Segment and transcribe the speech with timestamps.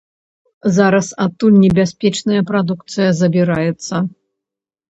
[0.77, 3.95] Зараз адтуль небяспечная прадукцыя забіраецца.